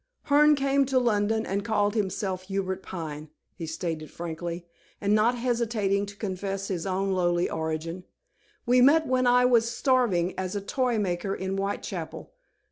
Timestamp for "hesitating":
5.37-6.07